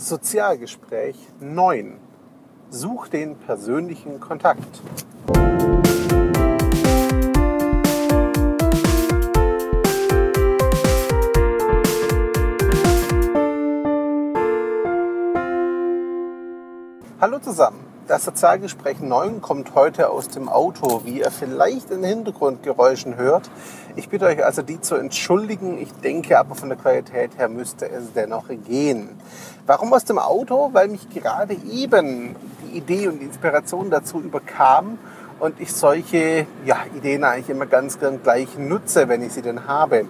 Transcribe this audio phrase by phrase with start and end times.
[0.00, 1.98] Sozialgespräch 9.
[2.70, 4.80] Such den persönlichen Kontakt.
[17.20, 17.89] Hallo zusammen.
[18.10, 23.48] Das Sozialgespräch 9 kommt heute aus dem Auto, wie ihr vielleicht in Hintergrundgeräuschen hört.
[23.94, 25.78] Ich bitte euch also, die zu entschuldigen.
[25.78, 29.10] Ich denke aber von der Qualität her müsste es dennoch gehen.
[29.64, 30.70] Warum aus dem Auto?
[30.72, 34.98] Weil mich gerade eben die Idee und die Inspiration dazu überkam
[35.38, 39.68] und ich solche ja, Ideen eigentlich immer ganz gern gleich nutze, wenn ich sie denn
[39.68, 40.06] habe.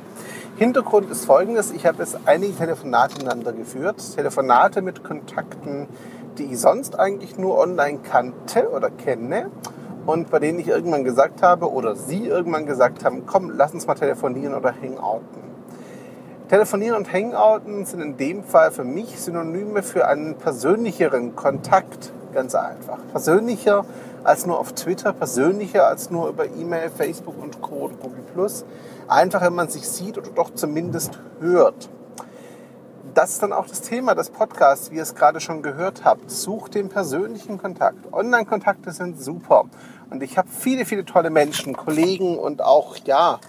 [0.56, 1.70] Hintergrund ist folgendes.
[1.70, 3.96] Ich habe jetzt einige Telefonate miteinander geführt.
[4.14, 5.86] Telefonate mit Kontakten,
[6.40, 9.50] die ich sonst eigentlich nur online kannte oder kenne
[10.06, 13.86] und bei denen ich irgendwann gesagt habe oder sie irgendwann gesagt haben, komm, lass uns
[13.86, 15.50] mal telefonieren oder hangouten.
[16.48, 22.12] Telefonieren und hangouten sind in dem Fall für mich Synonyme für einen persönlicheren Kontakt.
[22.32, 22.98] Ganz einfach.
[23.12, 23.84] Persönlicher
[24.24, 27.86] als nur auf Twitter, persönlicher als nur über E-Mail, Facebook und Co.
[27.86, 28.64] und Google Plus.
[29.08, 31.90] Einfach, wenn man sich sieht oder doch zumindest hört
[33.14, 36.30] das ist dann auch das Thema des Podcasts, wie ihr es gerade schon gehört habt.
[36.30, 38.12] Sucht den persönlichen Kontakt.
[38.12, 39.64] Online-Kontakte sind super.
[40.10, 43.40] Und ich habe viele, viele tolle Menschen, Kollegen und auch, ja,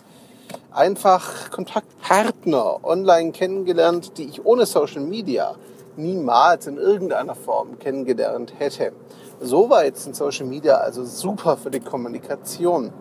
[0.72, 5.56] einfach Kontaktpartner online kennengelernt, die ich ohne Social Media
[5.96, 8.94] niemals in irgendeiner Form kennengelernt hätte.
[9.40, 12.92] Soweit sind Social Media also super für die Kommunikation.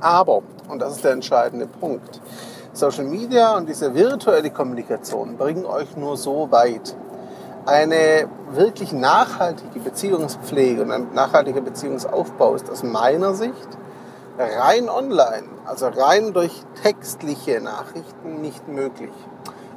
[0.00, 2.20] Aber, und das ist der entscheidende Punkt,
[2.74, 6.96] Social Media und diese virtuelle Kommunikation bringen euch nur so weit.
[7.66, 13.68] Eine wirklich nachhaltige Beziehungspflege und ein nachhaltiger Beziehungsaufbau ist aus meiner Sicht
[14.38, 19.12] rein online, also rein durch textliche Nachrichten nicht möglich.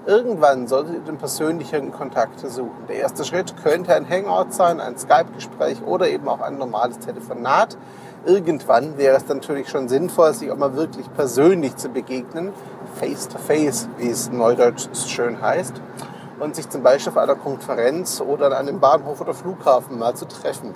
[0.08, 2.88] Irgendwann solltet ihr den persönlichen Kontakt suchen.
[2.88, 7.78] Der erste Schritt könnte ein Hangout sein, ein Skype-Gespräch oder eben auch ein normales Telefonat.
[8.26, 12.54] Irgendwann wäre es natürlich schon sinnvoll, sich auch mal wirklich persönlich zu begegnen,
[13.00, 15.74] face-to-face, wie es neudeutsch schön heißt,
[16.40, 20.28] und sich zum Beispiel auf einer Konferenz oder an einem Bahnhof oder Flughafen mal zu
[20.28, 20.74] treffen.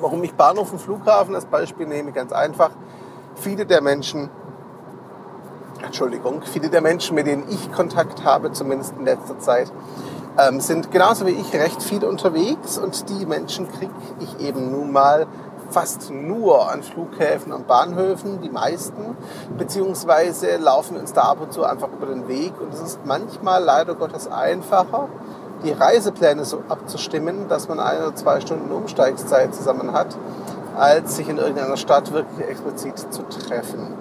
[0.00, 2.70] Warum ich Bahnhof und Flughafen als Beispiel nehme, ganz einfach.
[3.34, 4.30] Viele der Menschen,
[5.82, 9.72] Entschuldigung, viele der Menschen, mit denen ich Kontakt habe, zumindest in letzter Zeit,
[10.38, 14.92] ähm, sind genauso wie ich recht viel unterwegs und die Menschen kriege ich eben nun
[14.92, 15.26] mal
[15.70, 19.16] fast nur an Flughäfen und Bahnhöfen, die meisten,
[19.56, 22.52] beziehungsweise laufen uns da ab und zu einfach über den Weg.
[22.60, 25.08] Und es ist manchmal leider Gottes einfacher,
[25.64, 30.16] die Reisepläne so abzustimmen, dass man eine oder zwei Stunden Umsteigszeit zusammen hat,
[30.76, 33.94] als sich in irgendeiner Stadt wirklich explizit zu treffen.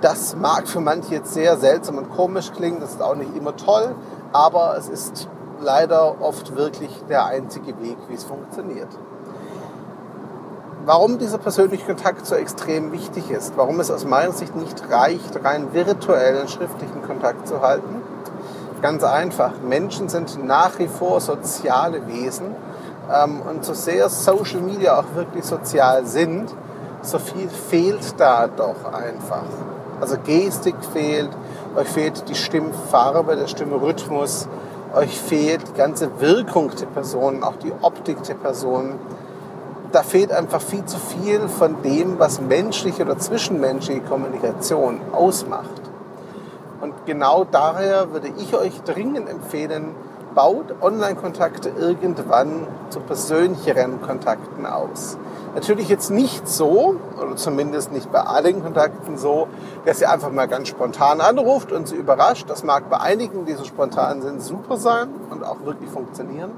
[0.00, 3.56] Das mag für manche jetzt sehr seltsam und komisch klingen, das ist auch nicht immer
[3.56, 3.94] toll,
[4.32, 5.28] aber es ist
[5.60, 8.88] leider oft wirklich der einzige Weg, wie es funktioniert
[10.86, 15.44] warum dieser persönliche Kontakt so extrem wichtig ist, warum es aus meiner Sicht nicht reicht,
[15.44, 18.02] rein virtuellen schriftlichen Kontakt zu halten.
[18.82, 22.54] Ganz einfach, Menschen sind nach wie vor soziale Wesen
[23.12, 26.54] ähm, und so sehr Social Media auch wirklich sozial sind,
[27.02, 29.44] so viel fehlt da doch einfach.
[30.00, 31.30] Also Gestik fehlt,
[31.76, 34.48] euch fehlt die Stimmfarbe, der Stimmrhythmus,
[34.94, 38.98] euch fehlt die ganze Wirkung der Person, auch die Optik der Person
[39.92, 45.82] da fehlt einfach viel zu viel von dem, was menschliche oder zwischenmenschliche Kommunikation ausmacht.
[46.80, 49.94] Und genau daher würde ich euch dringend empfehlen,
[50.34, 55.16] baut Online-Kontakte irgendwann zu persönlicheren Kontakten aus.
[55.54, 59.48] Natürlich jetzt nicht so, oder zumindest nicht bei allen Kontakten so,
[59.84, 62.48] dass ihr einfach mal ganz spontan anruft und sie überrascht.
[62.48, 66.52] Das mag bei einigen, die so spontan sind, super sein und auch wirklich funktionieren.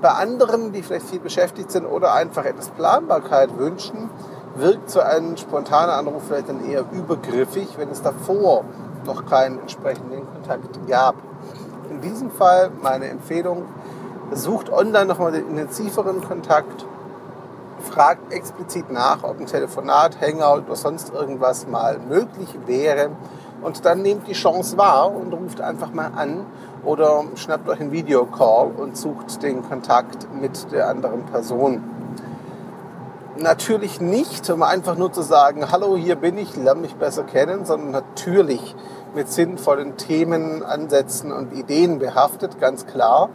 [0.00, 4.08] Bei anderen, die vielleicht viel beschäftigt sind oder einfach etwas Planbarkeit wünschen,
[4.54, 8.64] wirkt so ein spontaner Anruf vielleicht dann eher übergriffig, wenn es davor
[9.04, 11.14] noch keinen entsprechenden Kontakt gab.
[11.90, 13.64] In diesem Fall meine Empfehlung,
[14.32, 16.86] sucht online nochmal den intensiveren Kontakt,
[17.80, 23.10] fragt explizit nach, ob ein Telefonat, Hangout oder sonst irgendwas mal möglich wäre
[23.62, 26.44] und dann nehmt die Chance wahr und ruft einfach mal an
[26.84, 31.82] oder schnappt euch einen Videocall und sucht den Kontakt mit der anderen Person.
[33.36, 37.64] Natürlich nicht, um einfach nur zu sagen, hallo, hier bin ich, lerne mich besser kennen,
[37.64, 38.74] sondern natürlich
[39.14, 43.30] mit sinnvollen Themen, Ansätzen und Ideen behaftet, ganz klar.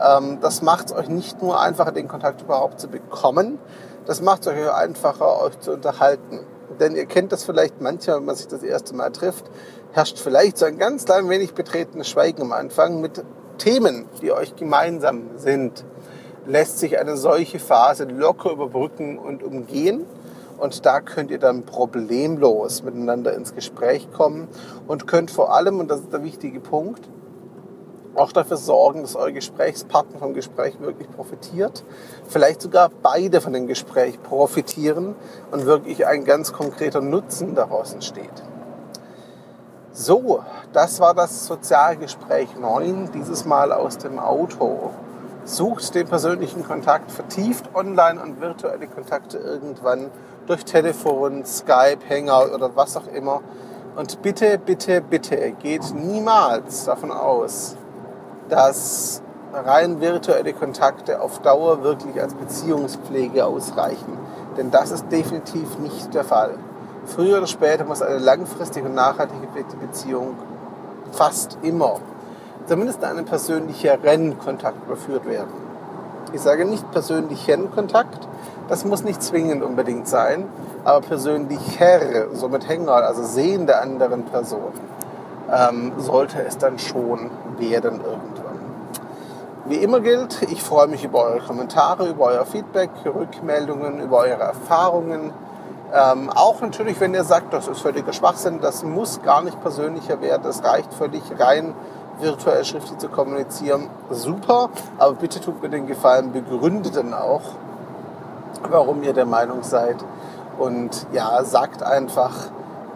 [0.00, 3.58] Ähm, das macht es euch nicht nur einfacher, den Kontakt überhaupt zu bekommen,
[4.06, 6.40] das macht es euch einfacher, euch zu unterhalten.
[6.80, 9.44] Denn ihr kennt das vielleicht manchmal, wenn man sich das erste Mal trifft,
[9.92, 13.24] herrscht vielleicht so ein ganz klein wenig betretenes Schweigen am Anfang mit
[13.58, 15.84] Themen, die euch gemeinsam sind,
[16.46, 20.06] lässt sich eine solche Phase locker überbrücken und umgehen.
[20.58, 24.48] Und da könnt ihr dann problemlos miteinander ins Gespräch kommen
[24.86, 27.08] und könnt vor allem, und das ist der wichtige Punkt,
[28.14, 31.84] auch dafür sorgen, dass euer Gesprächspartner vom Gespräch wirklich profitiert.
[32.26, 35.14] Vielleicht sogar beide von dem Gespräch profitieren
[35.52, 38.42] und wirklich ein ganz konkreter Nutzen daraus entsteht.
[39.92, 44.90] So, das war das Sozialgespräch 9, dieses Mal aus dem Auto.
[45.48, 50.10] Sucht den persönlichen Kontakt vertieft online und virtuelle Kontakte irgendwann
[50.46, 53.40] durch Telefon, Skype, Hangout oder was auch immer.
[53.96, 57.76] Und bitte, bitte, bitte geht niemals davon aus,
[58.50, 59.22] dass
[59.54, 64.18] rein virtuelle Kontakte auf Dauer wirklich als Beziehungspflege ausreichen.
[64.58, 66.58] Denn das ist definitiv nicht der Fall.
[67.06, 69.46] Früher oder später muss eine langfristige und nachhaltige
[69.80, 70.36] Beziehung
[71.10, 72.00] fast immer
[72.68, 75.68] zumindest einen persönlicheren Kontakt überführt werden.
[76.32, 78.28] Ich sage nicht persönlichen Kontakt,
[78.68, 80.46] das muss nicht zwingend unbedingt sein,
[80.84, 84.72] aber persönlicher, so mit Hänger, also Sehen der anderen Person,
[85.50, 88.58] ähm, sollte es dann schon werden irgendwann.
[89.64, 94.42] Wie immer gilt, ich freue mich über eure Kommentare, über euer Feedback, Rückmeldungen, über eure
[94.42, 95.32] Erfahrungen
[95.92, 100.20] ähm, auch natürlich, wenn ihr sagt, das ist völliger Schwachsinn, das muss gar nicht persönlicher
[100.20, 101.74] werden, das reicht völlig rein
[102.20, 103.88] virtuell schriftlich zu kommunizieren.
[104.10, 107.42] Super, aber bitte tut mir den Gefallen, begründet dann auch,
[108.68, 109.96] warum ihr der Meinung seid.
[110.58, 112.34] Und ja, sagt einfach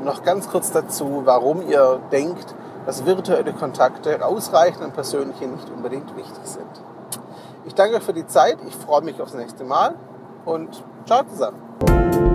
[0.03, 2.55] noch ganz kurz dazu, warum ihr denkt,
[2.87, 6.67] dass virtuelle Kontakte ausreichen und persönliche nicht unbedingt wichtig sind.
[7.65, 9.95] Ich danke euch für die Zeit, ich freue mich aufs nächste Mal
[10.45, 12.32] und ciao zusammen.